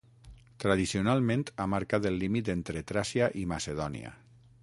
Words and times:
Tradicionalment 0.61 1.43
ha 1.57 1.67
marcat 1.75 2.09
el 2.11 2.17
límit 2.25 2.51
entre 2.55 2.83
Tràcia 2.93 3.31
i 3.43 3.47
Macedònia. 3.55 4.15